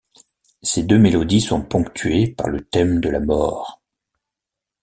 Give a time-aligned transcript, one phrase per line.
[0.63, 3.83] Ces deux mélodies sont ponctuées par le thème de la mort.